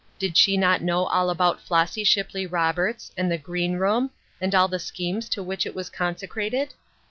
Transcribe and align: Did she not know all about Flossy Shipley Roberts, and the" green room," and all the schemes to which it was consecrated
Did 0.17 0.35
she 0.35 0.57
not 0.57 0.81
know 0.81 1.05
all 1.05 1.29
about 1.29 1.61
Flossy 1.61 2.03
Shipley 2.03 2.47
Roberts, 2.47 3.11
and 3.15 3.31
the" 3.31 3.37
green 3.47 3.73
room," 3.73 4.09
and 4.41 4.55
all 4.55 4.67
the 4.67 4.79
schemes 4.79 5.29
to 5.29 5.43
which 5.43 5.67
it 5.67 5.75
was 5.75 5.91
consecrated 5.91 6.73